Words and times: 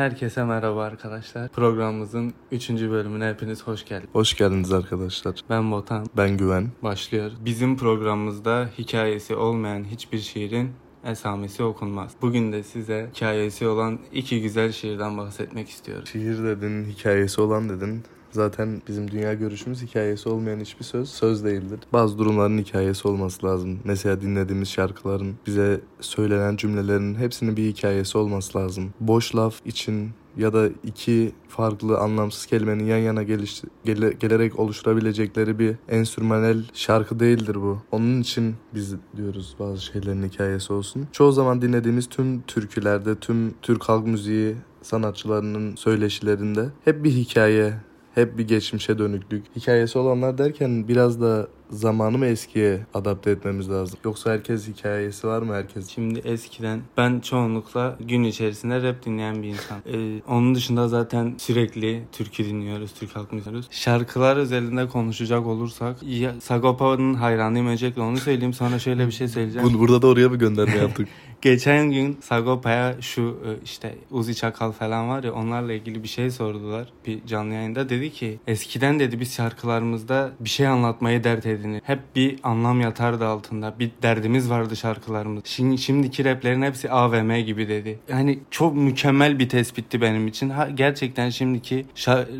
Herkese 0.00 0.44
merhaba 0.44 0.84
arkadaşlar. 0.84 1.48
Programımızın 1.48 2.32
3. 2.52 2.70
bölümüne 2.70 3.28
hepiniz 3.28 3.62
hoş 3.62 3.84
geldiniz. 3.84 4.14
Hoş 4.14 4.36
geldiniz 4.36 4.72
arkadaşlar. 4.72 5.40
Ben 5.50 5.72
Botan. 5.72 6.06
Ben 6.16 6.36
Güven. 6.36 6.68
Başlıyor. 6.82 7.30
Bizim 7.44 7.76
programımızda 7.76 8.68
hikayesi 8.78 9.34
olmayan 9.34 9.84
hiçbir 9.84 10.18
şiirin 10.18 10.70
esamesi 11.04 11.62
okunmaz. 11.62 12.12
Bugün 12.22 12.52
de 12.52 12.62
size 12.62 13.10
hikayesi 13.14 13.66
olan 13.66 13.98
iki 14.12 14.42
güzel 14.42 14.72
şiirden 14.72 15.18
bahsetmek 15.18 15.68
istiyorum. 15.68 16.06
Şiir 16.06 16.44
dedin, 16.44 16.84
hikayesi 16.84 17.40
olan 17.40 17.68
dedin. 17.68 18.04
Zaten 18.32 18.82
bizim 18.88 19.10
dünya 19.10 19.34
görüşümüz 19.34 19.82
hikayesi 19.82 20.28
olmayan 20.28 20.60
hiçbir 20.60 20.84
söz 20.84 21.08
söz 21.08 21.44
değildir. 21.44 21.80
Bazı 21.92 22.18
durumların 22.18 22.58
hikayesi 22.58 23.08
olması 23.08 23.46
lazım. 23.46 23.78
Mesela 23.84 24.20
dinlediğimiz 24.20 24.68
şarkıların, 24.68 25.34
bize 25.46 25.80
söylenen 26.00 26.56
cümlelerin 26.56 27.14
hepsinin 27.14 27.56
bir 27.56 27.66
hikayesi 27.66 28.18
olması 28.18 28.58
lazım. 28.58 28.94
Boş 29.00 29.36
laf 29.36 29.66
için 29.66 30.10
ya 30.36 30.52
da 30.52 30.68
iki 30.84 31.32
farklı 31.48 31.98
anlamsız 31.98 32.46
kelimenin 32.46 32.84
yan 32.84 32.98
yana 32.98 33.22
geliş, 33.22 33.62
gele, 33.84 34.12
gelerek 34.12 34.58
oluşturabilecekleri 34.58 35.58
bir 35.58 35.76
enstrümanel 35.88 36.64
şarkı 36.74 37.20
değildir 37.20 37.54
bu. 37.54 37.78
Onun 37.92 38.20
için 38.20 38.54
biz 38.74 38.94
diyoruz 39.16 39.56
bazı 39.58 39.84
şeylerin 39.84 40.28
hikayesi 40.28 40.72
olsun. 40.72 41.08
Çoğu 41.12 41.32
zaman 41.32 41.62
dinlediğimiz 41.62 42.08
tüm 42.08 42.42
türkülerde, 42.42 43.14
tüm 43.14 43.54
Türk 43.62 43.84
halk 43.84 44.06
müziği 44.06 44.56
sanatçılarının 44.82 45.76
söyleşilerinde 45.76 46.68
hep 46.84 47.04
bir 47.04 47.10
hikaye, 47.10 47.74
hep 48.20 48.38
bir 48.38 48.48
geçmişe 48.48 48.98
dönüklük. 48.98 49.44
Hikayesi 49.56 49.98
olanlar 49.98 50.38
derken 50.38 50.88
biraz 50.88 51.20
da 51.20 51.48
zamanı 51.70 52.18
mı 52.18 52.26
eskiye 52.26 52.86
adapte 52.94 53.30
etmemiz 53.30 53.70
lazım? 53.70 53.98
Yoksa 54.04 54.30
herkes 54.30 54.68
hikayesi 54.68 55.26
var 55.26 55.42
mı 55.42 55.54
herkes? 55.54 55.88
Şimdi 55.88 56.18
eskiden 56.18 56.80
ben 56.96 57.20
çoğunlukla 57.20 57.96
gün 58.00 58.22
içerisinde 58.24 58.82
rap 58.82 59.06
dinleyen 59.06 59.42
bir 59.42 59.48
insan. 59.48 59.78
Ee, 59.86 60.22
onun 60.28 60.54
dışında 60.54 60.88
zaten 60.88 61.34
sürekli 61.38 62.02
türkü 62.12 62.44
dinliyoruz, 62.44 62.92
Türk 62.92 63.16
halk 63.16 63.32
müziği 63.32 63.46
dinliyoruz. 63.46 63.68
Şarkılar 63.70 64.36
özelinde 64.36 64.88
konuşacak 64.88 65.46
olursak 65.46 66.02
ya, 66.02 66.34
Sagopa'nın 66.40 67.14
hayranıyım 67.14 67.66
öncelikle 67.66 68.02
onu 68.02 68.16
söyleyeyim 68.16 68.54
sonra 68.54 68.78
şöyle 68.78 69.06
bir 69.06 69.12
şey 69.12 69.28
söyleyeceğim. 69.28 69.68
Bunu 69.68 69.78
burada 69.78 70.02
da 70.02 70.06
oraya 70.06 70.32
bir 70.32 70.38
gönderme 70.38 70.76
yaptık. 70.76 71.08
Geçen 71.42 71.90
gün 71.90 72.18
Sagopa'ya 72.20 72.96
şu 73.00 73.22
e, 73.22 73.64
işte 73.64 73.94
Uzi 74.10 74.34
Çakal 74.34 74.72
falan 74.72 75.08
var 75.08 75.24
ya 75.24 75.32
onlarla 75.32 75.72
ilgili 75.72 76.02
bir 76.02 76.08
şey 76.08 76.30
sordular 76.30 76.92
bir 77.06 77.26
canlı 77.26 77.54
yayında. 77.54 77.88
Dedi 77.88 78.12
ki 78.12 78.38
eskiden 78.46 79.00
dedi 79.00 79.20
biz 79.20 79.34
şarkılarımızda 79.34 80.30
bir 80.40 80.48
şey 80.48 80.66
anlatmayı 80.66 81.24
dert 81.24 81.46
edinir. 81.46 81.82
Hep 81.84 81.98
bir 82.16 82.40
anlam 82.42 82.80
yatardı 82.80 83.26
altında. 83.26 83.74
Bir 83.78 83.90
derdimiz 84.02 84.50
vardı 84.50 84.76
şarkılarımız. 84.76 85.42
Şimdi, 85.46 85.78
şimdiki 85.78 86.24
raplerin 86.24 86.62
hepsi 86.62 86.90
AVM 86.90 87.36
gibi 87.36 87.68
dedi. 87.68 87.98
Yani 88.08 88.38
çok 88.50 88.76
mükemmel 88.76 89.38
bir 89.38 89.48
tespitti 89.48 90.00
benim 90.00 90.26
için. 90.26 90.50
Ha, 90.50 90.68
gerçekten 90.74 91.30
şimdiki 91.30 91.86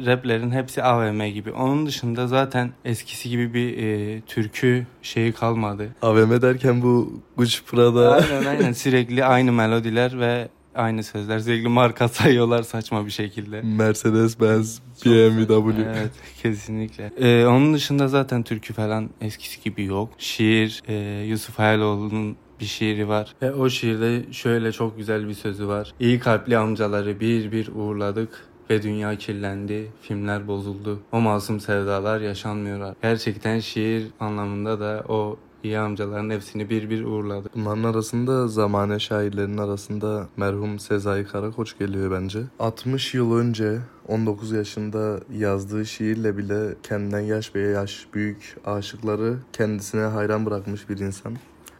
raplerin 0.06 0.50
hepsi 0.50 0.82
AVM 0.82 1.26
gibi. 1.26 1.52
Onun 1.52 1.86
dışında 1.86 2.26
zaten 2.26 2.70
eskisi 2.84 3.28
gibi 3.28 3.54
bir 3.54 3.78
e, 3.78 4.20
türkü 4.20 4.86
şeyi 5.02 5.32
kalmadı. 5.32 5.88
AVM 6.02 6.42
derken 6.42 6.82
bu 6.82 7.20
Gucci 7.36 7.64
Prada. 7.64 8.14
Aynen 8.14 8.44
aynen 8.44 8.72
sürekli 8.90 9.24
aynı 9.24 9.52
melodiler 9.52 10.20
ve 10.20 10.48
aynı 10.74 11.02
sözler. 11.02 11.38
Sürekli 11.38 11.68
marka 11.68 12.08
sayıyorlar 12.18 12.62
saçma 12.62 13.06
bir 13.06 13.10
şekilde. 13.10 13.62
Mercedes 13.62 14.40
Benz, 14.40 14.82
BMW. 15.06 15.74
Evet 15.82 16.10
kesinlikle. 16.42 17.12
Ee, 17.20 17.46
onun 17.46 17.74
dışında 17.74 18.08
zaten 18.08 18.42
türkü 18.42 18.72
falan 18.72 19.10
eskisi 19.20 19.62
gibi 19.62 19.84
yok. 19.84 20.08
Şiir 20.18 20.82
e, 20.88 21.24
Yusuf 21.26 21.58
Hayaloğlu'nun 21.58 22.36
bir 22.60 22.64
şiiri 22.64 23.08
var. 23.08 23.34
Ve 23.42 23.52
o 23.52 23.68
şiirde 23.68 24.32
şöyle 24.32 24.72
çok 24.72 24.96
güzel 24.96 25.28
bir 25.28 25.34
sözü 25.34 25.68
var. 25.68 25.92
İyi 26.00 26.18
kalpli 26.18 26.58
amcaları 26.58 27.20
bir 27.20 27.52
bir 27.52 27.68
uğurladık 27.68 28.50
ve 28.70 28.82
dünya 28.82 29.16
kirlendi, 29.16 29.90
filmler 30.02 30.46
bozuldu. 30.46 31.00
O 31.12 31.20
masum 31.20 31.60
sevdalar 31.60 32.20
yaşanmıyor. 32.20 32.94
Gerçekten 33.02 33.60
şiir 33.60 34.06
anlamında 34.20 34.80
da 34.80 35.04
o 35.08 35.38
iyi 35.64 35.78
amcaların 35.78 36.30
hepsini 36.30 36.70
bir 36.70 36.90
bir 36.90 37.04
uğurladı. 37.04 37.48
Bunların 37.54 37.84
arasında 37.84 38.48
zamane 38.48 38.98
şairlerinin 38.98 39.58
arasında 39.58 40.28
merhum 40.36 40.78
Sezai 40.78 41.24
Karakoç 41.24 41.78
geliyor 41.78 42.10
bence. 42.10 42.40
60 42.58 43.14
yıl 43.14 43.36
önce 43.36 43.78
19 44.08 44.52
yaşında 44.52 45.20
yazdığı 45.32 45.86
şiirle 45.86 46.36
bile 46.36 46.74
kendinden 46.82 47.20
yaş 47.20 47.54
ve 47.54 47.60
yaş 47.60 48.06
büyük 48.14 48.56
aşıkları 48.64 49.36
kendisine 49.52 50.02
hayran 50.02 50.46
bırakmış 50.46 50.88
bir 50.88 50.98
insan. 50.98 51.36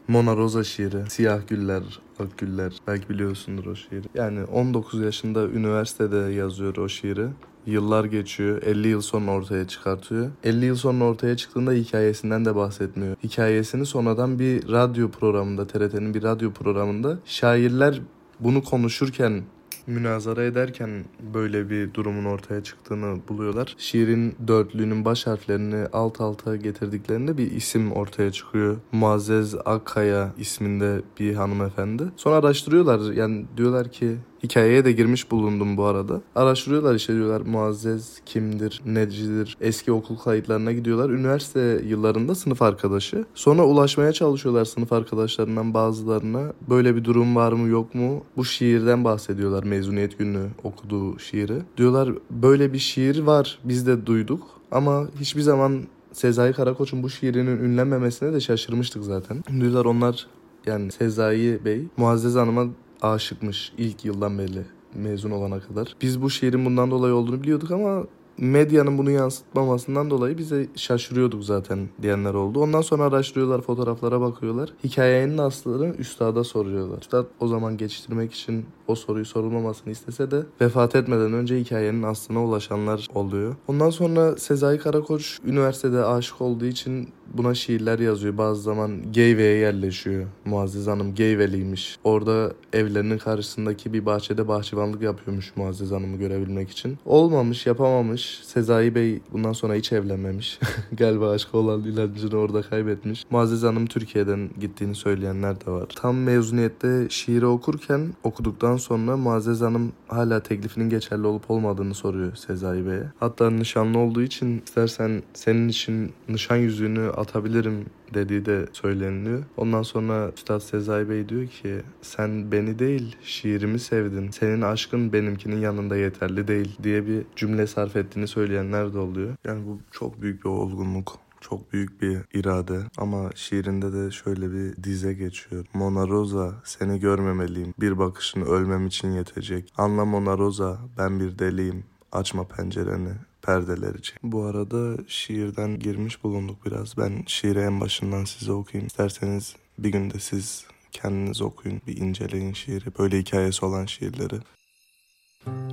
Mona 0.07 0.37
Rosa 0.37 0.63
şiiri, 0.63 1.09
Siyah 1.09 1.47
Güller, 1.47 1.83
Ak 2.19 2.37
Güller. 2.37 2.73
Belki 2.87 3.09
biliyorsundur 3.09 3.65
o 3.65 3.75
şiiri. 3.75 4.07
Yani 4.13 4.43
19 4.43 5.01
yaşında 5.01 5.47
üniversitede 5.47 6.17
yazıyor 6.17 6.77
o 6.77 6.89
şiiri. 6.89 7.27
Yıllar 7.65 8.05
geçiyor. 8.05 8.61
50 8.63 8.87
yıl 8.87 9.01
sonra 9.01 9.31
ortaya 9.31 9.67
çıkartıyor. 9.67 10.29
50 10.43 10.65
yıl 10.65 10.75
sonra 10.75 11.03
ortaya 11.03 11.37
çıktığında 11.37 11.71
hikayesinden 11.71 12.45
de 12.45 12.55
bahsetmiyor. 12.55 13.15
Hikayesini 13.23 13.85
sonradan 13.85 14.39
bir 14.39 14.71
radyo 14.71 15.11
programında, 15.11 15.67
TRT'nin 15.67 16.13
bir 16.13 16.23
radyo 16.23 16.51
programında 16.51 17.19
şairler 17.25 18.01
bunu 18.39 18.63
konuşurken 18.63 19.43
münazara 19.87 20.43
ederken 20.43 20.89
böyle 21.33 21.69
bir 21.69 21.93
durumun 21.93 22.25
ortaya 22.25 22.63
çıktığını 22.63 23.19
buluyorlar. 23.29 23.75
Şiirin 23.77 24.35
dörtlüğünün 24.47 25.05
baş 25.05 25.27
harflerini 25.27 25.87
alt 25.93 26.21
alta 26.21 26.55
getirdiklerinde 26.55 27.37
bir 27.37 27.51
isim 27.51 27.91
ortaya 27.91 28.31
çıkıyor. 28.31 28.77
Muazzez 28.91 29.55
Akkaya 29.65 30.33
isminde 30.37 31.01
bir 31.19 31.33
hanımefendi. 31.33 32.03
Sonra 32.15 32.35
araştırıyorlar 32.35 33.13
yani 33.13 33.45
diyorlar 33.57 33.91
ki 33.91 34.17
Hikayeye 34.43 34.85
de 34.85 34.91
girmiş 34.91 35.31
bulundum 35.31 35.77
bu 35.77 35.83
arada. 35.83 36.21
Araştırıyorlar 36.35 36.95
işte 36.95 37.15
diyorlar 37.15 37.41
Muazzez 37.41 38.21
kimdir, 38.25 38.81
necidir, 38.85 39.57
eski 39.61 39.91
okul 39.91 40.17
kayıtlarına 40.17 40.71
gidiyorlar. 40.71 41.09
Üniversite 41.09 41.81
yıllarında 41.85 42.35
sınıf 42.35 42.61
arkadaşı. 42.61 43.25
Sonra 43.35 43.65
ulaşmaya 43.65 44.11
çalışıyorlar 44.11 44.65
sınıf 44.65 44.93
arkadaşlarından 44.93 45.73
bazılarına. 45.73 46.53
Böyle 46.69 46.95
bir 46.95 47.03
durum 47.03 47.35
var 47.35 47.51
mı 47.51 47.67
yok 47.67 47.95
mu? 47.95 48.23
Bu 48.37 48.45
şiirden 48.45 49.03
bahsediyorlar 49.03 49.63
mezuniyet 49.63 50.17
günü 50.17 50.47
okuduğu 50.63 51.19
şiiri. 51.19 51.57
Diyorlar 51.77 52.09
böyle 52.29 52.73
bir 52.73 52.79
şiir 52.79 53.19
var 53.19 53.59
biz 53.63 53.87
de 53.87 54.05
duyduk 54.05 54.47
ama 54.71 55.07
hiçbir 55.19 55.41
zaman 55.41 55.83
Sezai 56.13 56.53
Karakoç'un 56.53 57.03
bu 57.03 57.09
şiirinin 57.09 57.57
ünlenmemesine 57.57 58.33
de 58.33 58.39
şaşırmıştık 58.39 59.03
zaten. 59.03 59.43
Diyorlar 59.59 59.85
onlar 59.85 60.27
yani 60.65 60.91
Sezai 60.91 61.59
Bey 61.65 61.87
Muazzez 61.97 62.35
Hanım'a 62.35 62.67
aşıkmış 63.01 63.73
ilk 63.77 64.05
yıldan 64.05 64.39
beri 64.39 64.65
mezun 64.95 65.31
olana 65.31 65.59
kadar. 65.59 65.95
Biz 66.01 66.21
bu 66.21 66.29
şiirin 66.29 66.65
bundan 66.65 66.91
dolayı 66.91 67.13
olduğunu 67.13 67.43
biliyorduk 67.43 67.71
ama 67.71 68.03
medyanın 68.37 68.97
bunu 68.97 69.11
yansıtmamasından 69.11 70.09
dolayı 70.09 70.37
bize 70.37 70.67
şaşırıyorduk 70.75 71.43
zaten 71.43 71.89
diyenler 72.01 72.33
oldu. 72.33 72.59
Ondan 72.59 72.81
sonra 72.81 73.03
araştırıyorlar, 73.03 73.61
fotoğraflara 73.61 74.21
bakıyorlar. 74.21 74.73
Hikayenin 74.83 75.37
aslını 75.37 75.95
üstada 75.95 76.43
soruyorlar. 76.43 76.97
Üstad 77.01 77.25
o 77.39 77.47
zaman 77.47 77.77
geçiştirmek 77.77 78.33
için 78.33 78.65
o 78.91 78.95
soruyu 78.95 79.25
sorulmamasını 79.25 79.91
istese 79.91 80.31
de 80.31 80.43
vefat 80.61 80.95
etmeden 80.95 81.33
önce 81.33 81.59
hikayenin 81.59 82.03
aslına 82.03 82.43
ulaşanlar 82.43 83.07
oluyor. 83.15 83.55
Ondan 83.67 83.89
sonra 83.89 84.37
Sezai 84.37 84.77
Karakoç 84.77 85.39
üniversitede 85.45 86.05
aşık 86.05 86.41
olduğu 86.41 86.65
için 86.65 87.09
buna 87.33 87.53
şiirler 87.55 87.99
yazıyor. 87.99 88.37
Bazı 88.37 88.61
zaman 88.61 89.11
Geyve'ye 89.11 89.57
yerleşiyor. 89.57 90.25
Muazzez 90.45 90.87
Hanım 90.87 91.15
Geyve'liymiş. 91.15 91.97
Orada 92.03 92.53
evlerinin 92.73 93.17
karşısındaki 93.17 93.93
bir 93.93 94.05
bahçede 94.05 94.47
bahçıvanlık 94.47 95.01
yapıyormuş 95.01 95.55
Muazzez 95.55 95.91
Hanım'ı 95.91 96.17
görebilmek 96.17 96.69
için. 96.69 96.97
Olmamış, 97.05 97.65
yapamamış. 97.65 98.39
Sezai 98.43 98.95
Bey 98.95 99.21
bundan 99.31 99.53
sonra 99.53 99.73
hiç 99.73 99.91
evlenmemiş. 99.91 100.59
Galiba 100.91 101.29
aşkı 101.29 101.57
olan 101.57 101.83
inancını 101.83 102.37
orada 102.37 102.61
kaybetmiş. 102.61 103.25
Muazzez 103.29 103.63
Hanım 103.63 103.85
Türkiye'den 103.85 104.49
gittiğini 104.59 104.95
söyleyenler 104.95 105.65
de 105.65 105.71
var. 105.71 105.87
Tam 105.95 106.15
mezuniyette 106.15 107.07
şiiri 107.09 107.45
okurken 107.45 108.13
okuduktan 108.23 108.77
sonra 108.81 109.17
Muazzez 109.17 109.61
Hanım 109.61 109.91
hala 110.07 110.43
teklifinin 110.43 110.89
geçerli 110.89 111.27
olup 111.27 111.51
olmadığını 111.51 111.93
soruyor 111.93 112.35
Sezai 112.35 112.85
Bey'e. 112.85 113.03
Hatta 113.19 113.49
nişanlı 113.49 113.97
olduğu 113.97 114.21
için 114.21 114.61
istersen 114.65 115.23
senin 115.33 115.69
için 115.69 116.13
nişan 116.29 116.55
yüzüğünü 116.55 117.09
atabilirim 117.09 117.85
dediği 118.13 118.45
de 118.45 118.65
söyleniliyor. 118.73 119.43
Ondan 119.57 119.81
sonra 119.81 120.31
Üstad 120.37 120.59
Sezai 120.59 121.09
Bey 121.09 121.29
diyor 121.29 121.47
ki 121.47 121.81
sen 122.01 122.51
beni 122.51 122.79
değil 122.79 123.15
şiirimi 123.23 123.79
sevdin. 123.79 124.29
Senin 124.31 124.61
aşkın 124.61 125.13
benimkinin 125.13 125.59
yanında 125.59 125.97
yeterli 125.97 126.47
değil 126.47 126.77
diye 126.83 127.07
bir 127.07 127.23
cümle 127.35 127.67
sarf 127.67 127.95
ettiğini 127.95 128.27
söyleyenler 128.27 128.93
de 128.93 128.97
oluyor. 128.97 129.35
Yani 129.45 129.67
bu 129.67 129.79
çok 129.91 130.21
büyük 130.21 130.45
bir 130.45 130.49
olgunluk. 130.49 131.30
Çok 131.41 131.73
büyük 131.73 132.01
bir 132.01 132.17
irade 132.33 132.79
ama 132.97 133.29
şiirinde 133.35 133.93
de 133.93 134.11
şöyle 134.11 134.51
bir 134.51 134.83
dize 134.83 135.13
geçiyor. 135.13 135.65
Mona 135.73 136.07
Rosa 136.07 136.53
seni 136.63 136.99
görmemeliyim. 136.99 137.73
Bir 137.79 137.99
bakışın 137.99 138.41
ölmem 138.41 138.87
için 138.87 139.11
yetecek. 139.11 139.73
Anla 139.77 140.05
Mona 140.05 140.37
Rosa 140.37 140.79
ben 140.97 141.19
bir 141.19 141.39
deliyim. 141.39 141.83
Açma 142.11 142.47
pencereni 142.47 143.13
perdeleri 143.41 144.01
çek. 144.01 144.17
Bu 144.23 144.43
arada 144.43 144.97
şiirden 145.07 145.79
girmiş 145.79 146.23
bulunduk 146.23 146.65
biraz. 146.65 146.97
Ben 146.97 147.23
şiiri 147.27 147.59
en 147.59 147.81
başından 147.81 148.25
size 148.25 148.51
okuyayım. 148.51 148.87
İsterseniz 148.87 149.55
bir 149.77 149.89
günde 149.89 150.19
siz 150.19 150.65
kendiniz 150.91 151.41
okuyun, 151.41 151.81
bir 151.87 151.97
inceleyin 151.97 152.53
şiiri. 152.53 152.85
Böyle 152.99 153.19
hikayesi 153.19 153.65
olan 153.65 153.85
şiirleri. 153.85 154.39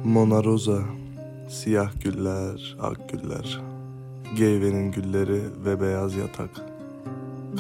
Mona 0.05 0.45
Rosa, 0.45 0.85
siyah 1.51 2.01
güller, 2.05 2.77
ak 2.81 3.09
güller, 3.09 3.61
geyvenin 4.37 4.93
gülleri 4.93 5.41
ve 5.65 5.81
beyaz 5.81 6.15
yatak. 6.15 6.51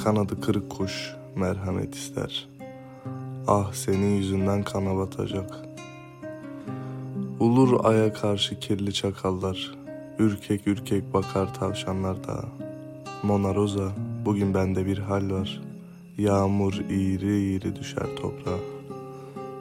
Kanadı 0.04 0.40
kırık 0.40 0.70
kuş 0.70 1.14
merhamet 1.36 1.94
ister. 1.94 2.48
Ah 3.46 3.72
senin 3.72 4.16
yüzünden 4.16 4.62
kana 4.62 4.96
batacak. 4.96 5.50
Ulur 7.40 7.84
aya 7.84 8.12
karşı 8.12 8.60
kirli 8.60 8.92
çakallar, 8.92 9.74
ürkek 10.18 10.66
ürkek 10.66 11.14
bakar 11.14 11.54
tavşanlar 11.54 12.24
da. 12.24 12.44
Mona 13.22 13.54
Rosa, 13.54 13.92
bugün 14.24 14.54
bende 14.54 14.86
bir 14.86 14.98
hal 14.98 15.30
var. 15.30 15.62
Yağmur 16.18 16.74
iğri 16.74 17.40
iğri 17.40 17.76
düşer 17.76 18.06
toprağa. 18.16 18.58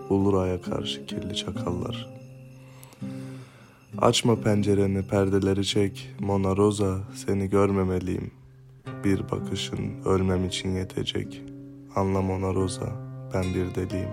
Ulur 0.10 0.34
aya 0.34 0.62
karşı 0.62 1.06
kirli 1.06 1.36
çakallar. 1.36 2.17
Açma 4.02 4.36
pencereni, 4.36 5.08
perdeleri 5.08 5.66
çek. 5.66 6.16
Mona 6.20 6.58
Rosa, 6.58 7.00
seni 7.16 7.50
görmemeliyim. 7.50 8.32
Bir 9.04 9.32
bakışın 9.32 10.04
ölmem 10.06 10.46
için 10.46 10.70
yetecek. 10.70 11.42
Anla 11.96 12.22
Mona 12.22 12.54
Rosa, 12.54 12.86
ben 13.34 13.44
bir 13.44 13.76
deliyim. 13.76 14.10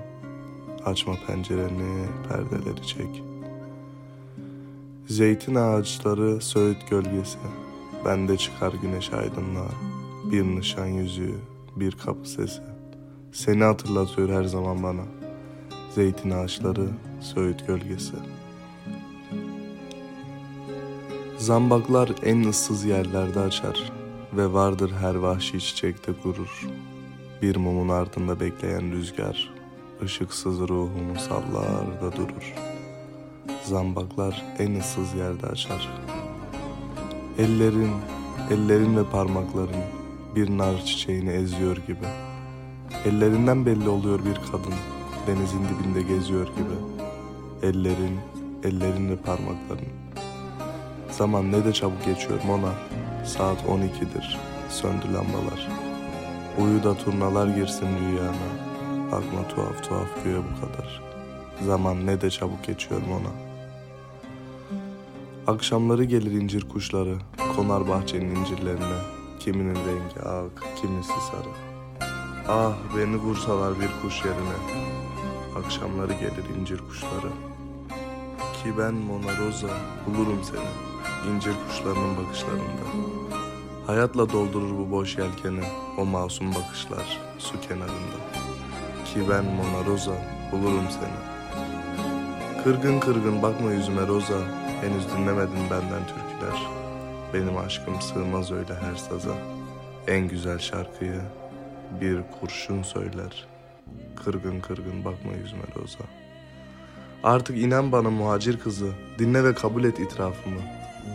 Açma 0.84 1.14
pencereni, 1.26 2.06
perdeleri 2.28 2.86
çek. 2.86 3.22
Zeytin 5.06 5.54
ağaçları 5.54 6.40
söğüt 6.40 6.90
gölgesi. 6.90 7.38
Bende 8.04 8.36
çıkar 8.36 8.72
güneş 8.82 9.12
aydınlığa. 9.12 9.70
Bir 10.32 10.42
nişan 10.42 10.86
yüzüğü, 10.86 11.34
bir 11.76 11.92
kapı 11.92 12.28
sesi. 12.28 12.62
Seni 13.32 13.64
hatırlatıyor 13.64 14.28
her 14.28 14.44
zaman 14.44 14.82
bana. 14.82 15.04
Zeytin 15.94 16.30
ağaçları, 16.30 16.88
söğüt 17.20 17.66
gölgesi. 17.66 18.14
Zambaklar 21.44 22.10
en 22.22 22.48
ıssız 22.48 22.84
yerlerde 22.84 23.40
açar 23.40 23.92
ve 24.32 24.52
vardır 24.52 24.92
her 25.00 25.14
vahşi 25.14 25.60
çiçekte 25.60 26.12
gurur. 26.22 26.68
Bir 27.42 27.56
mumun 27.56 27.88
ardında 27.88 28.40
bekleyen 28.40 28.92
rüzgar, 28.92 29.54
ışıksız 30.02 30.60
ruhumu 30.60 31.18
sallar 31.18 32.02
da 32.02 32.16
durur. 32.16 32.54
Zambaklar 33.64 34.44
en 34.58 34.74
ıssız 34.74 35.14
yerde 35.14 35.46
açar. 35.46 35.88
Ellerin, 37.38 37.92
ellerin 38.50 38.96
ve 38.96 39.04
parmakların 39.04 39.84
bir 40.36 40.58
nar 40.58 40.84
çiçeğini 40.84 41.30
eziyor 41.30 41.76
gibi. 41.76 42.06
Ellerinden 43.04 43.66
belli 43.66 43.88
oluyor 43.88 44.18
bir 44.18 44.34
kadın, 44.34 44.74
denizin 45.26 45.62
dibinde 45.64 46.02
geziyor 46.14 46.46
gibi. 46.46 46.76
Ellerin, 47.62 48.18
ellerin 48.64 49.08
ve 49.08 49.16
parmakların. 49.16 50.03
Zaman 51.18 51.52
ne 51.52 51.64
de 51.64 51.72
çabuk 51.72 52.04
geçiyor 52.04 52.40
Mona. 52.46 52.72
Saat 53.24 53.62
12'dir. 53.62 54.38
Söndü 54.68 55.06
lambalar. 55.14 55.68
Uyu 56.58 56.84
da 56.84 56.94
turnalar 56.94 57.46
girsin 57.46 57.86
rüyana. 57.86 58.50
Bakma 59.12 59.48
tuhaf 59.48 59.84
tuhaf 59.84 60.24
göğe 60.24 60.38
bu 60.38 60.60
kadar. 60.60 61.02
Zaman 61.66 62.06
ne 62.06 62.20
de 62.20 62.30
çabuk 62.30 62.64
geçiyor 62.64 63.00
Mona. 63.08 63.30
Akşamları 65.46 66.04
gelir 66.04 66.32
incir 66.32 66.68
kuşları. 66.68 67.16
Konar 67.56 67.88
bahçenin 67.88 68.34
incirlerine. 68.34 68.98
Kiminin 69.40 69.74
rengi 69.74 70.28
ak, 70.28 70.64
kimisi 70.80 71.12
sarı. 71.30 71.54
Ah 72.48 72.74
beni 72.96 73.16
vursalar 73.16 73.80
bir 73.80 73.90
kuş 74.02 74.24
yerine. 74.24 74.84
Akşamları 75.64 76.12
gelir 76.12 76.60
incir 76.60 76.78
kuşları. 76.78 77.30
Ki 78.62 78.78
ben 78.78 78.94
Mona 78.94 79.38
Rosa 79.38 79.68
bulurum 80.06 80.40
seni 80.44 80.93
incir 81.30 81.54
kuşlarının 81.68 82.16
bakışlarında. 82.16 82.84
Hayatla 83.86 84.32
doldurur 84.32 84.78
bu 84.78 84.90
boş 84.90 85.18
yelkeni 85.18 85.60
o 85.98 86.04
masum 86.04 86.54
bakışlar 86.54 87.20
su 87.38 87.60
kenarında. 87.60 88.18
Ki 89.04 89.20
ben 89.30 89.44
Mona 89.44 89.84
Rosa 89.86 90.12
bulurum 90.52 90.84
seni. 90.90 91.34
Kırgın 92.64 93.00
kırgın 93.00 93.42
bakma 93.42 93.72
yüzüme 93.72 94.06
Rosa, 94.06 94.34
henüz 94.80 95.08
dinlemedin 95.08 95.70
benden 95.70 96.06
türküler. 96.06 96.66
Benim 97.34 97.58
aşkım 97.58 98.00
sığmaz 98.00 98.52
öyle 98.52 98.74
her 98.74 98.96
saza. 98.96 99.34
En 100.06 100.28
güzel 100.28 100.58
şarkıyı 100.58 101.20
bir 102.00 102.18
kurşun 102.40 102.82
söyler. 102.82 103.46
Kırgın 104.24 104.60
kırgın 104.60 105.04
bakma 105.04 105.32
yüzüme 105.32 105.64
Rosa. 105.76 106.04
Artık 107.22 107.58
inen 107.58 107.92
bana 107.92 108.10
muhacir 108.10 108.58
kızı, 108.58 108.92
dinle 109.18 109.44
ve 109.44 109.54
kabul 109.54 109.84
et 109.84 110.00
itirafımı. 110.00 110.60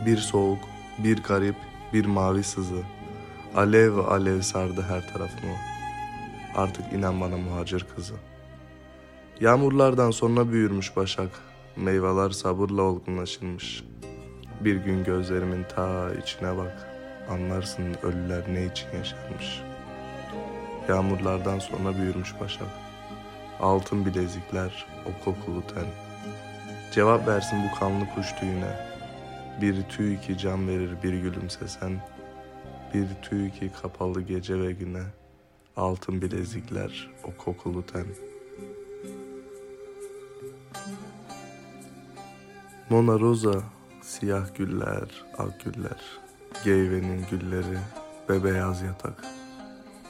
Bir 0.06 0.18
soğuk, 0.18 0.60
bir 0.98 1.24
garip, 1.24 1.56
bir 1.94 2.06
mavi 2.06 2.44
sızı. 2.44 2.82
Alev 3.56 3.98
alev 3.98 4.42
sardı 4.42 4.82
her 4.82 5.14
tarafımı. 5.14 5.56
Artık 6.56 6.94
inen 6.94 7.22
bana 7.22 7.38
muhacir 7.38 7.86
kızı. 7.96 8.14
Yağmurlardan 9.42 10.12
sonra 10.12 10.52
büyürmüş 10.52 10.96
başak. 10.96 11.30
Meyveler 11.76 12.30
sabırla 12.30 12.82
olgunlaşılmış. 12.82 13.84
Bir 14.62 14.76
gün 14.76 15.04
gözlerimin 15.04 15.64
ta 15.76 16.14
içine 16.14 16.58
bak. 16.58 16.88
Anlarsın 17.30 17.96
ölüler 18.04 18.44
ne 18.54 18.66
için 18.66 18.88
yaşarmış. 18.98 19.62
Yağmurlardan 20.90 21.60
sonra 21.60 21.98
büyürmüş 21.98 22.40
başak. 22.40 22.68
Altın 23.60 24.06
bilezikler, 24.06 24.86
o 25.06 25.26
kokulu 25.26 25.64
ten. 25.76 25.86
Cevap 26.92 27.28
versin 27.28 27.60
bu 27.64 27.80
kanlı 27.80 28.06
kuş 28.16 28.34
tüyüne. 28.40 28.89
Bir 29.62 29.84
tüy 29.84 30.20
ki 30.20 30.38
can 30.38 30.68
verir 30.68 31.04
bir 31.04 31.14
gülümsesen, 31.14 32.02
bir 32.94 33.08
tüy 33.22 33.52
ki 33.52 33.72
kapalı 33.82 34.22
gece 34.22 34.60
ve 34.60 34.72
güne, 34.72 35.04
altın 35.78 36.22
bilezikler 36.22 37.10
o 37.24 37.44
kokulu 37.44 37.86
ten. 37.86 38.06
Mona 42.90 43.20
Rosa, 43.20 43.64
siyah 44.02 44.56
güller, 44.56 45.26
ak 45.38 45.66
güller, 45.66 46.20
geyvenin 46.64 47.26
gülleri 47.32 47.78
ve 48.30 48.44
beyaz 48.44 48.82
yatak. 48.82 49.26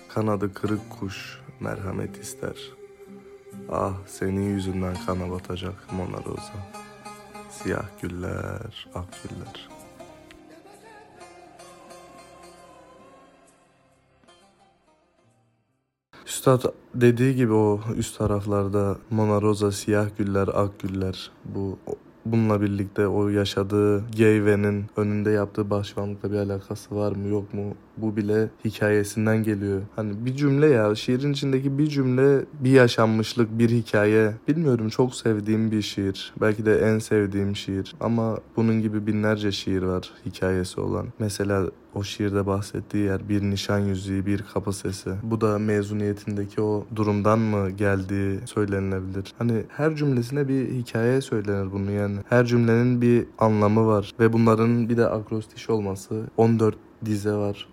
Kanadı 0.09 0.53
kırık 0.53 0.89
kuş 0.89 1.41
merhamet 1.59 2.17
ister. 2.17 2.55
Ah 3.71 3.93
senin 4.07 4.49
yüzünden 4.49 4.95
kana 5.05 5.31
batacak 5.31 5.93
Mona 5.93 6.17
Rosa. 6.25 6.88
Siyah 7.49 7.85
güller, 8.01 8.87
ak 8.95 9.05
güller. 9.23 9.69
Üstad 16.25 16.63
dediği 16.95 17.35
gibi 17.35 17.53
o 17.53 17.81
üst 17.95 18.17
taraflarda 18.17 18.97
Mona 19.09 19.41
Rosa, 19.41 19.71
siyah 19.71 20.09
güller, 20.17 20.47
ak 20.47 20.79
güller 20.79 21.31
bu 21.45 21.79
bununla 22.31 22.61
birlikte 22.61 23.07
o 23.07 23.29
yaşadığı 23.29 24.03
Geyve'nin 24.11 24.85
önünde 24.97 25.31
yaptığı 25.31 25.69
başkanlıkla 25.69 26.31
bir 26.31 26.37
alakası 26.37 26.95
var 26.95 27.11
mı 27.11 27.27
yok 27.27 27.53
mu? 27.53 27.73
Bu 27.97 28.15
bile 28.15 28.49
hikayesinden 28.65 29.43
geliyor. 29.43 29.81
Hani 29.95 30.25
bir 30.25 30.35
cümle 30.35 30.67
ya 30.67 30.95
şiirin 30.95 31.33
içindeki 31.33 31.77
bir 31.77 31.87
cümle 31.87 32.45
bir 32.59 32.71
yaşanmışlık 32.71 33.59
bir 33.59 33.69
hikaye. 33.69 34.33
Bilmiyorum 34.47 34.89
çok 34.89 35.15
sevdiğim 35.15 35.71
bir 35.71 35.81
şiir. 35.81 36.33
Belki 36.41 36.65
de 36.65 36.79
en 36.79 36.99
sevdiğim 36.99 37.55
şiir. 37.55 37.95
Ama 37.99 38.37
bunun 38.55 38.81
gibi 38.81 39.07
binlerce 39.07 39.51
şiir 39.51 39.81
var 39.81 40.11
hikayesi 40.25 40.81
olan. 40.81 41.07
Mesela 41.19 41.65
o 41.95 42.03
şiirde 42.03 42.45
bahsettiği 42.45 43.03
yer 43.03 43.29
bir 43.29 43.41
nişan 43.41 43.79
yüzüğü, 43.79 44.25
bir 44.25 44.43
kapı 44.53 44.73
sesi. 44.73 45.09
Bu 45.23 45.41
da 45.41 45.59
mezuniyetindeki 45.59 46.61
o 46.61 46.85
durumdan 46.95 47.39
mı 47.39 47.69
geldiği 47.69 48.39
söylenilebilir. 48.45 49.33
Hani 49.37 49.63
her 49.69 49.95
cümlesine 49.95 50.47
bir 50.47 50.71
hikaye 50.71 51.21
söylenir 51.21 51.71
bunu 51.71 51.91
yani. 51.91 52.17
Her 52.29 52.45
cümlenin 52.45 53.01
bir 53.01 53.25
anlamı 53.39 53.87
var 53.87 54.13
ve 54.19 54.33
bunların 54.33 54.89
bir 54.89 54.97
de 54.97 55.05
akrostiş 55.05 55.69
olması 55.69 56.23
14 56.37 56.75
dize 57.05 57.31
var. 57.31 57.67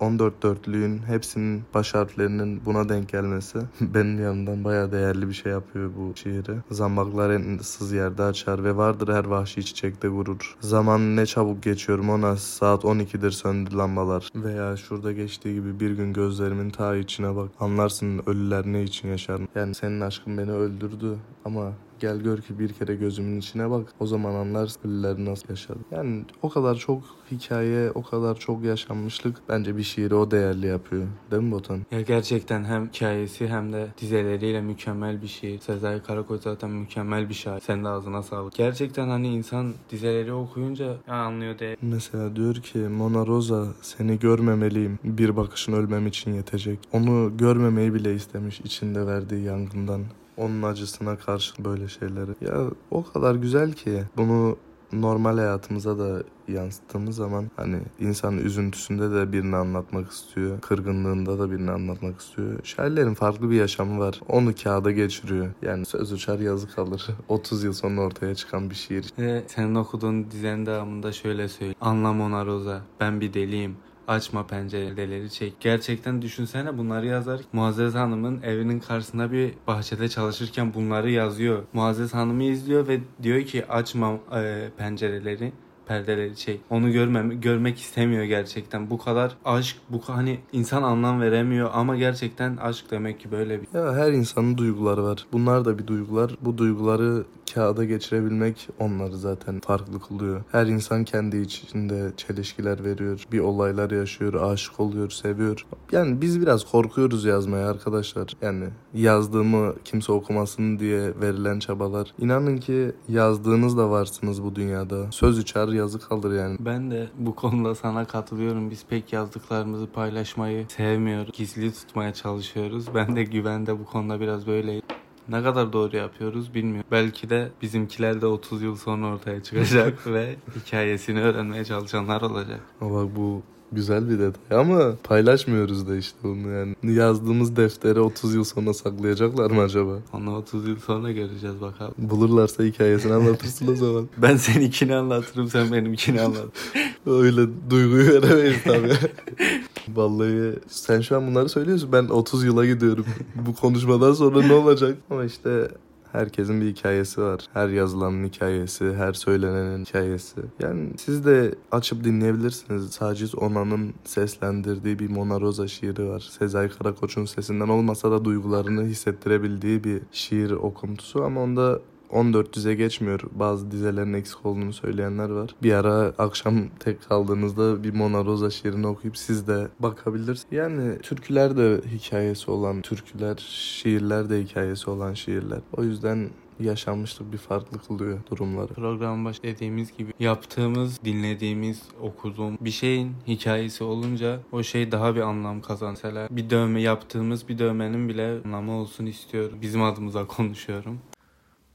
14 0.00 0.42
dörtlüğün 0.42 0.98
hepsinin 0.98 1.62
baş 1.74 1.94
harflerinin 1.94 2.64
buna 2.64 2.88
denk 2.88 3.08
gelmesi 3.08 3.58
benim 3.80 4.22
yanımdan 4.22 4.64
baya 4.64 4.92
değerli 4.92 5.28
bir 5.28 5.34
şey 5.34 5.52
yapıyor 5.52 5.90
bu 5.96 6.16
şiiri. 6.16 6.56
Zambaklar 6.70 7.30
en 7.30 7.58
ıssız 7.58 7.92
yerde 7.92 8.22
açar 8.22 8.64
ve 8.64 8.76
vardır 8.76 9.14
her 9.14 9.24
vahşi 9.24 9.64
çiçekte 9.64 10.08
vurur. 10.08 10.56
Zaman 10.60 11.16
ne 11.16 11.26
çabuk 11.26 11.62
geçiyorum 11.62 12.10
ona 12.10 12.36
saat 12.36 12.84
12'dir 12.84 13.30
söndü 13.30 13.76
lambalar. 13.76 14.30
Veya 14.34 14.76
şurada 14.76 15.12
geçtiği 15.12 15.54
gibi 15.54 15.80
bir 15.80 15.90
gün 15.90 16.12
gözlerimin 16.12 16.70
ta 16.70 16.96
içine 16.96 17.36
bak. 17.36 17.50
Anlarsın 17.60 18.22
ölüler 18.26 18.66
ne 18.66 18.82
için 18.82 19.08
yaşar. 19.08 19.40
Yani 19.54 19.74
senin 19.74 20.00
aşkın 20.00 20.38
beni 20.38 20.52
öldürdü 20.52 21.16
ama 21.44 21.72
Gel 22.00 22.16
gör 22.16 22.38
ki 22.38 22.58
bir 22.58 22.72
kere 22.72 22.94
gözümün 22.94 23.38
içine 23.38 23.70
bak. 23.70 23.92
O 24.00 24.06
zaman 24.06 24.34
anlarsın 24.34 24.80
ölüler 24.88 25.24
nasıl 25.24 25.48
yaşadı. 25.48 25.78
Yani 25.90 26.24
o 26.42 26.48
kadar 26.48 26.74
çok 26.74 27.02
hikaye, 27.30 27.90
o 27.90 28.02
kadar 28.02 28.34
çok 28.38 28.64
yaşanmışlık 28.64 29.36
bence 29.48 29.76
bir 29.76 29.82
şiiri 29.82 30.14
o 30.14 30.30
değerli 30.30 30.66
yapıyor. 30.66 31.06
Değil 31.30 31.42
mi 31.42 31.52
Botan? 31.52 31.80
Ya 31.90 32.00
gerçekten 32.00 32.64
hem 32.64 32.88
hikayesi 32.88 33.48
hem 33.48 33.72
de 33.72 33.86
dizeleriyle 34.00 34.60
mükemmel 34.60 35.22
bir 35.22 35.26
şiir. 35.26 35.58
Sezai 35.58 36.02
Karakoç 36.02 36.42
zaten 36.42 36.70
mükemmel 36.70 37.28
bir 37.28 37.34
şair. 37.34 37.60
Sen 37.60 37.84
de 37.84 37.88
ağzına 37.88 38.22
sağlık. 38.22 38.54
Gerçekten 38.54 39.08
hani 39.08 39.28
insan 39.28 39.74
dizeleri 39.90 40.32
okuyunca 40.32 40.96
anlıyor 41.08 41.58
de. 41.58 41.76
Mesela 41.82 42.36
diyor 42.36 42.54
ki 42.54 42.78
Mona 42.78 43.26
Rosa 43.26 43.66
seni 43.82 44.18
görmemeliyim. 44.18 44.98
Bir 45.04 45.36
bakışın 45.36 45.72
ölmem 45.72 46.06
için 46.06 46.34
yetecek. 46.34 46.78
Onu 46.92 47.36
görmemeyi 47.36 47.94
bile 47.94 48.14
istemiş 48.14 48.60
içinde 48.60 49.06
verdiği 49.06 49.44
yangından. 49.44 50.02
Onun 50.36 50.62
acısına 50.62 51.16
karşı 51.18 51.64
böyle 51.64 51.88
şeyleri. 51.88 52.30
Ya 52.40 52.70
o 52.90 53.04
kadar 53.04 53.34
güzel 53.34 53.72
ki 53.72 54.02
bunu 54.16 54.56
normal 54.92 55.36
hayatımıza 55.38 55.98
da 55.98 56.22
yansıttığımız 56.48 57.16
zaman 57.16 57.50
hani 57.56 57.78
insan 58.00 58.38
üzüntüsünde 58.38 59.10
de 59.10 59.32
birini 59.32 59.56
anlatmak 59.56 60.10
istiyor. 60.10 60.60
Kırgınlığında 60.60 61.38
da 61.38 61.50
birini 61.50 61.70
anlatmak 61.70 62.20
istiyor. 62.20 62.60
Şairlerin 62.64 63.14
farklı 63.14 63.50
bir 63.50 63.56
yaşamı 63.56 64.00
var. 64.00 64.20
Onu 64.28 64.54
kağıda 64.62 64.90
geçiriyor. 64.90 65.48
Yani 65.62 65.86
söz 65.86 66.12
uçar 66.12 66.38
yazı 66.38 66.68
kalır. 66.74 67.06
30 67.28 67.64
yıl 67.64 67.72
sonra 67.72 68.00
ortaya 68.00 68.34
çıkan 68.34 68.70
bir 68.70 68.74
şiir. 68.74 69.12
Ve 69.18 69.44
senin 69.46 69.74
okuduğun 69.74 70.30
dizenin 70.30 70.66
devamında 70.66 71.12
şöyle 71.12 71.48
söyle. 71.48 71.74
Anla 71.80 72.12
Mona 72.12 72.46
Rosa. 72.46 72.80
Ben 73.00 73.20
bir 73.20 73.34
deliyim. 73.34 73.76
Açma 74.08 74.46
pencereleri 74.46 75.30
çek. 75.30 75.60
Gerçekten 75.60 76.22
düşünsene 76.22 76.78
bunları 76.78 77.06
yazar. 77.06 77.40
Muazzez 77.52 77.94
Hanım'ın 77.94 78.42
evinin 78.42 78.80
karşısında 78.80 79.32
bir 79.32 79.54
bahçede 79.66 80.08
çalışırken 80.08 80.74
bunları 80.74 81.10
yazıyor. 81.10 81.62
Muazzez 81.72 82.14
Hanım'ı 82.14 82.42
izliyor 82.42 82.88
ve 82.88 83.00
diyor 83.22 83.42
ki 83.42 83.66
açma 83.66 84.18
e, 84.34 84.68
pencereleri 84.78 85.52
perdeleri 85.86 86.36
çek. 86.36 86.60
Onu 86.70 86.92
görmem 86.92 87.40
görmek 87.40 87.78
istemiyor 87.78 88.24
gerçekten. 88.24 88.90
Bu 88.90 88.98
kadar 88.98 89.36
aşk, 89.44 89.76
bu 89.90 90.00
hani 90.06 90.38
insan 90.52 90.82
anlam 90.82 91.20
veremiyor 91.20 91.70
ama 91.72 91.96
gerçekten 91.96 92.56
aşk 92.56 92.90
demek 92.90 93.20
ki 93.20 93.30
böyle 93.30 93.62
bir. 93.62 93.68
Ya 93.74 93.94
her 93.94 94.12
insanın 94.12 94.58
duyguları 94.58 95.04
var. 95.04 95.26
Bunlar 95.32 95.64
da 95.64 95.78
bir 95.78 95.86
duygular. 95.86 96.36
Bu 96.40 96.58
duyguları 96.58 97.24
kağıda 97.54 97.84
geçirebilmek 97.84 98.68
onları 98.78 99.16
zaten 99.16 99.60
farklı 99.60 100.00
kılıyor. 100.00 100.42
Her 100.52 100.66
insan 100.66 101.04
kendi 101.04 101.36
içinde 101.36 102.12
çelişkiler 102.16 102.84
veriyor. 102.84 103.24
Bir 103.32 103.40
olaylar 103.40 103.90
yaşıyor, 103.90 104.34
aşık 104.34 104.80
oluyor, 104.80 105.10
seviyor. 105.10 105.66
Yani 105.92 106.20
biz 106.20 106.40
biraz 106.40 106.64
korkuyoruz 106.64 107.24
yazmaya 107.24 107.68
arkadaşlar. 107.68 108.28
Yani 108.42 108.64
yazdığımı 108.94 109.74
kimse 109.84 110.12
okumasın 110.12 110.78
diye 110.78 111.20
verilen 111.20 111.58
çabalar. 111.58 112.14
İnanın 112.18 112.56
ki 112.56 112.92
yazdığınız 113.08 113.76
varsınız 113.76 114.42
bu 114.42 114.54
dünyada. 114.56 115.12
Söz 115.12 115.38
uçar 115.38 115.68
yazı 115.68 115.98
kalır 115.98 116.38
yani. 116.38 116.56
Ben 116.60 116.90
de 116.90 117.08
bu 117.18 117.34
konuda 117.34 117.74
sana 117.74 118.04
katılıyorum. 118.04 118.70
Biz 118.70 118.84
pek 118.84 119.12
yazdıklarımızı 119.12 119.86
paylaşmayı 119.86 120.66
sevmiyoruz. 120.68 121.32
Gizli 121.32 121.72
tutmaya 121.72 122.14
çalışıyoruz. 122.14 122.86
Ben 122.94 123.16
de 123.16 123.24
güvende 123.24 123.78
bu 123.78 123.84
konuda 123.84 124.20
biraz 124.20 124.46
böyleyim. 124.46 124.82
Ne 125.28 125.42
kadar 125.42 125.72
doğru 125.72 125.96
yapıyoruz 125.96 126.54
bilmiyorum. 126.54 126.88
Belki 126.90 127.30
de 127.30 127.48
bizimkiler 127.62 128.20
de 128.20 128.26
30 128.26 128.62
yıl 128.62 128.76
sonra 128.76 129.06
ortaya 129.06 129.42
çıkacak 129.42 130.06
ve 130.06 130.36
hikayesini 130.56 131.20
öğrenmeye 131.20 131.64
çalışanlar 131.64 132.22
olacak. 132.22 132.60
Ama 132.80 133.16
bu 133.16 133.42
güzel 133.76 134.10
bir 134.10 134.18
detay 134.18 134.58
ama 134.58 134.94
paylaşmıyoruz 135.04 135.88
da 135.88 135.96
işte 135.96 136.18
onu 136.28 136.48
yani. 136.48 136.74
Yazdığımız 136.82 137.56
defteri 137.56 138.00
30 138.00 138.34
yıl 138.34 138.44
sonra 138.44 138.74
saklayacaklar 138.74 139.50
mı 139.50 139.60
acaba? 139.60 139.98
Onu 140.12 140.36
30 140.36 140.68
yıl 140.68 140.76
sonra 140.80 141.12
göreceğiz 141.12 141.60
bakalım. 141.60 141.94
Bulurlarsa 141.98 142.64
hikayesini 142.64 143.12
anlatırsın 143.14 143.72
o 143.72 143.74
zaman. 143.86 144.08
Ben 144.16 144.36
seninkini 144.36 144.94
anlatırım 144.94 145.48
sen 145.48 145.72
benimkini 145.72 146.20
anlat. 146.20 146.46
Öyle 147.06 147.42
duyguyu 147.70 148.06
veremeyiz 148.12 148.62
tabii. 148.64 148.92
Vallahi 149.94 150.52
sen 150.68 151.00
şu 151.00 151.16
an 151.16 151.26
bunları 151.26 151.48
söylüyorsun. 151.48 151.92
Ben 151.92 152.04
30 152.04 152.44
yıla 152.44 152.66
gidiyorum. 152.66 153.06
Bu 153.34 153.54
konuşmadan 153.54 154.12
sonra 154.12 154.42
ne 154.42 154.52
olacak? 154.52 154.98
Ama 155.10 155.24
işte 155.24 155.68
herkesin 156.12 156.60
bir 156.60 156.66
hikayesi 156.66 157.22
var. 157.22 157.40
Her 157.52 157.68
yazılanın 157.68 158.24
hikayesi, 158.24 158.94
her 158.94 159.12
söylenenin 159.12 159.84
hikayesi. 159.84 160.40
Yani 160.60 160.90
siz 160.96 161.26
de 161.26 161.54
açıp 161.72 162.04
dinleyebilirsiniz. 162.04 162.90
Saciz 162.90 163.34
Onan'ın 163.34 163.94
seslendirdiği 164.04 164.98
bir 164.98 165.10
Mona 165.10 165.40
Rosa 165.40 165.68
şiiri 165.68 166.08
var. 166.08 166.20
Sezai 166.38 166.68
Karakoç'un 166.68 167.24
sesinden 167.24 167.68
olmasa 167.68 168.10
da 168.10 168.24
duygularını 168.24 168.84
hissettirebildiği 168.84 169.84
bir 169.84 170.02
şiir 170.12 170.50
okumtusu 170.50 171.24
ama 171.24 171.42
onda 171.42 171.80
14 172.10 172.52
dize 172.54 172.74
geçmiyor. 172.74 173.20
Bazı 173.32 173.70
dizelerin 173.70 174.12
eksik 174.12 174.46
olduğunu 174.46 174.72
söyleyenler 174.72 175.30
var. 175.30 175.54
Bir 175.62 175.72
ara 175.72 176.14
akşam 176.18 176.68
tek 176.80 177.08
kaldığınızda 177.08 177.84
bir 177.84 177.94
Mona 177.94 178.24
Rosa 178.24 178.50
şiirini 178.50 178.86
okuyup 178.86 179.16
siz 179.16 179.48
de 179.48 179.68
bakabilirsiniz. 179.80 180.52
Yani 180.52 180.98
türküler 180.98 181.56
de 181.56 181.80
hikayesi 181.90 182.50
olan 182.50 182.82
türküler, 182.82 183.36
şiirler 183.48 184.30
de 184.30 184.42
hikayesi 184.42 184.90
olan 184.90 185.14
şiirler. 185.14 185.60
O 185.76 185.84
yüzden 185.84 186.30
yaşanmışlık 186.60 187.32
bir 187.32 187.38
farklı 187.38 187.78
kılıyor 187.78 188.18
durumları. 188.30 188.74
Program 188.74 189.24
baş 189.24 189.42
dediğimiz 189.42 189.96
gibi 189.96 190.12
yaptığımız, 190.20 191.04
dinlediğimiz, 191.04 191.82
okuduğum 192.00 192.58
bir 192.60 192.70
şeyin 192.70 193.12
hikayesi 193.26 193.84
olunca 193.84 194.40
o 194.52 194.62
şey 194.62 194.92
daha 194.92 195.14
bir 195.14 195.20
anlam 195.20 195.60
kazan. 195.60 195.90
Mesela 195.90 196.28
bir 196.30 196.50
dövme 196.50 196.80
yaptığımız 196.80 197.48
bir 197.48 197.58
dövmenin 197.58 198.08
bile 198.08 198.38
anlamı 198.44 198.72
olsun 198.72 199.06
istiyorum. 199.06 199.58
Bizim 199.62 199.82
adımıza 199.82 200.26
konuşuyorum. 200.26 200.98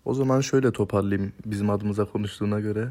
O 0.05 0.13
zaman 0.13 0.41
şöyle 0.41 0.71
toparlayayım 0.71 1.33
bizim 1.45 1.69
adımıza 1.69 2.05
konuştuğuna 2.05 2.59
göre. 2.59 2.89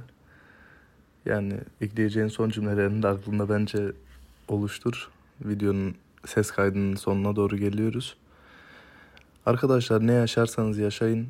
Yani 1.27 1.55
ekleyeceğin 1.81 2.29
son 2.29 2.51
cümlelerini 2.51 3.03
de 3.03 3.09
aklında 3.09 3.49
bence 3.49 3.93
oluştur. 4.49 5.11
Videonun 5.45 5.95
ses 6.27 6.51
kaydının 6.51 6.97
sonuna 6.97 7.37
doğru 7.37 7.57
geliyoruz. 7.57 8.17
Arkadaşlar 9.47 10.07
ne 10.07 10.13
yaşarsanız 10.13 10.79
yaşayın. 10.79 11.29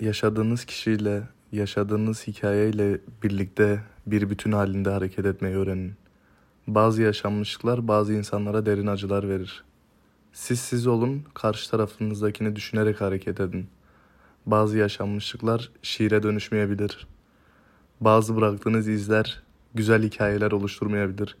Yaşadığınız 0.00 0.64
kişiyle, 0.64 1.22
yaşadığınız 1.52 2.26
hikayeyle 2.26 2.98
birlikte 3.22 3.82
bir 4.06 4.30
bütün 4.30 4.52
halinde 4.52 4.90
hareket 4.90 5.26
etmeyi 5.26 5.56
öğrenin. 5.56 5.94
Bazı 6.66 7.02
yaşanmışlıklar 7.02 7.88
bazı 7.88 8.12
insanlara 8.12 8.66
derin 8.66 8.86
acılar 8.86 9.28
verir. 9.28 9.64
Siz 10.32 10.60
siz 10.60 10.86
olun, 10.86 11.24
karşı 11.34 11.70
tarafınızdakini 11.70 12.56
düşünerek 12.56 13.00
hareket 13.00 13.40
edin. 13.40 13.66
Bazı 14.46 14.78
yaşanmışlıklar 14.78 15.70
şiire 15.82 16.22
dönüşmeyebilir. 16.22 17.06
Bazı 18.00 18.36
bıraktığınız 18.36 18.88
izler 18.88 19.42
güzel 19.74 20.02
hikayeler 20.02 20.52
oluşturmayabilir. 20.52 21.36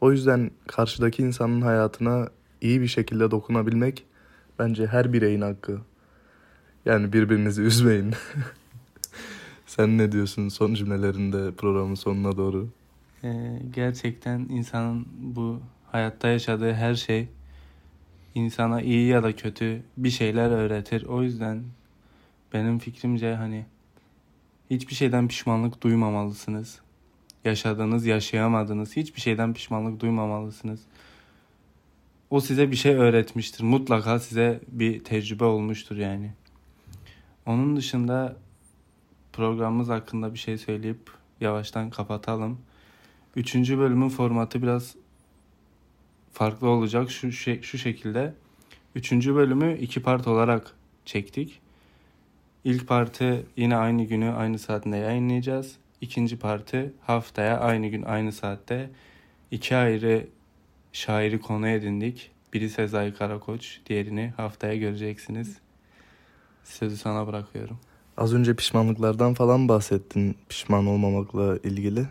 O 0.00 0.12
yüzden 0.12 0.50
karşıdaki 0.66 1.22
insanın 1.22 1.62
hayatına 1.62 2.28
iyi 2.60 2.80
bir 2.80 2.86
şekilde 2.86 3.30
dokunabilmek 3.30 4.04
bence 4.58 4.86
her 4.86 5.12
bireyin 5.12 5.40
hakkı. 5.40 5.78
Yani 6.84 7.12
birbirinizi 7.12 7.62
üzmeyin. 7.62 8.14
Sen 9.66 9.98
ne 9.98 10.12
diyorsun 10.12 10.48
son 10.48 10.74
cümlelerinde 10.74 11.52
programın 11.52 11.94
sonuna 11.94 12.36
doğru? 12.36 12.68
Ee, 13.24 13.58
gerçekten 13.74 14.38
insanın 14.38 15.06
bu 15.20 15.60
hayatta 15.92 16.28
yaşadığı 16.28 16.72
her 16.72 16.94
şey 16.94 17.28
insana 18.34 18.82
iyi 18.82 19.06
ya 19.06 19.22
da 19.22 19.36
kötü 19.36 19.82
bir 19.96 20.10
şeyler 20.10 20.50
öğretir. 20.50 21.04
O 21.04 21.22
yüzden 21.22 21.62
benim 22.54 22.78
fikrimce 22.78 23.34
hani 23.34 23.64
hiçbir 24.70 24.94
şeyden 24.94 25.28
pişmanlık 25.28 25.82
duymamalısınız. 25.82 26.80
Yaşadığınız, 27.44 28.06
yaşayamadığınız 28.06 28.96
hiçbir 28.96 29.20
şeyden 29.20 29.54
pişmanlık 29.54 30.00
duymamalısınız. 30.00 30.80
O 32.30 32.40
size 32.40 32.70
bir 32.70 32.76
şey 32.76 32.94
öğretmiştir. 32.94 33.64
Mutlaka 33.64 34.18
size 34.18 34.60
bir 34.68 35.04
tecrübe 35.04 35.44
olmuştur 35.44 35.96
yani. 35.96 36.32
Onun 37.46 37.76
dışında 37.76 38.36
programımız 39.32 39.88
hakkında 39.88 40.34
bir 40.34 40.38
şey 40.38 40.58
söyleyip 40.58 41.10
yavaştan 41.40 41.90
kapatalım. 41.90 42.58
Üçüncü 43.36 43.78
bölümün 43.78 44.08
formatı 44.08 44.62
biraz 44.62 44.94
farklı 46.32 46.68
olacak 46.68 47.10
şu, 47.10 47.32
şu 47.32 47.78
şekilde. 47.78 48.34
Üçüncü 48.94 49.34
bölümü 49.34 49.78
iki 49.78 50.02
part 50.02 50.26
olarak 50.26 50.76
çektik. 51.04 51.60
İlk 52.64 52.88
partı 52.88 53.46
yine 53.56 53.76
aynı 53.76 54.04
günü 54.04 54.30
aynı 54.30 54.58
saatinde 54.58 54.96
yayınlayacağız. 54.96 55.76
İkinci 56.00 56.38
partı 56.38 56.92
haftaya 57.00 57.58
aynı 57.60 57.86
gün 57.86 58.02
aynı 58.02 58.32
saatte 58.32 58.90
iki 59.50 59.76
ayrı 59.76 60.26
şairi 60.92 61.40
konu 61.40 61.68
edindik. 61.68 62.30
Biri 62.52 62.70
Sezai 62.70 63.14
Karakoç, 63.14 63.80
diğerini 63.86 64.32
haftaya 64.36 64.76
göreceksiniz. 64.76 65.58
Sözü 66.64 66.96
sana 66.96 67.26
bırakıyorum. 67.26 67.78
Az 68.16 68.34
önce 68.34 68.56
pişmanlıklardan 68.56 69.34
falan 69.34 69.68
bahsettin 69.68 70.36
pişman 70.48 70.86
olmamakla 70.86 71.56
ilgili. 71.56 72.06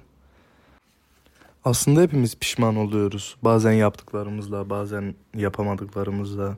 Aslında 1.65 2.01
hepimiz 2.01 2.35
pişman 2.35 2.75
oluyoruz. 2.75 3.35
Bazen 3.43 3.71
yaptıklarımızla, 3.71 4.69
bazen 4.69 5.15
yapamadıklarımızla. 5.35 6.57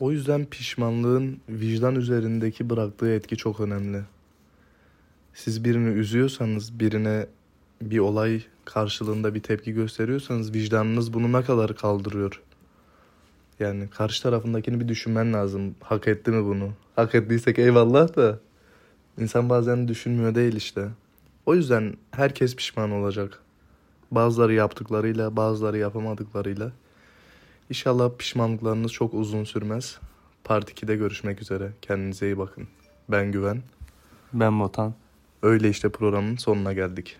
O 0.00 0.12
yüzden 0.12 0.44
pişmanlığın 0.44 1.40
vicdan 1.48 1.94
üzerindeki 1.94 2.70
bıraktığı 2.70 3.10
etki 3.12 3.36
çok 3.36 3.60
önemli. 3.60 4.02
Siz 5.34 5.64
birini 5.64 5.88
üzüyorsanız, 5.88 6.80
birine 6.80 7.26
bir 7.82 7.98
olay 7.98 8.42
karşılığında 8.64 9.34
bir 9.34 9.42
tepki 9.42 9.72
gösteriyorsanız 9.72 10.54
vicdanınız 10.54 11.12
bunu 11.12 11.32
ne 11.32 11.42
kadar 11.42 11.76
kaldırıyor? 11.76 12.42
Yani 13.58 13.90
karşı 13.90 14.22
tarafındakini 14.22 14.80
bir 14.80 14.88
düşünmen 14.88 15.32
lazım. 15.32 15.74
Hak 15.80 16.08
etti 16.08 16.30
mi 16.30 16.44
bunu? 16.44 16.72
Hak 16.96 17.14
ettiysek 17.14 17.58
eyvallah 17.58 18.16
da 18.16 18.38
insan 19.18 19.48
bazen 19.48 19.88
düşünmüyor 19.88 20.34
değil 20.34 20.56
işte. 20.56 20.88
O 21.46 21.54
yüzden 21.54 21.94
herkes 22.10 22.56
pişman 22.56 22.90
olacak. 22.90 23.38
Bazıları 24.10 24.54
yaptıklarıyla, 24.54 25.36
bazıları 25.36 25.78
yapamadıklarıyla. 25.78 26.72
İnşallah 27.70 28.10
pişmanlıklarınız 28.18 28.92
çok 28.92 29.14
uzun 29.14 29.44
sürmez. 29.44 29.98
Part 30.44 30.70
2'de 30.70 30.96
görüşmek 30.96 31.42
üzere. 31.42 31.72
Kendinize 31.82 32.26
iyi 32.26 32.38
bakın. 32.38 32.68
Ben 33.08 33.32
Güven. 33.32 33.62
Ben 34.32 34.52
Motan. 34.52 34.94
Öyle 35.42 35.68
işte 35.70 35.88
programın 35.88 36.36
sonuna 36.36 36.72
geldik. 36.72 37.16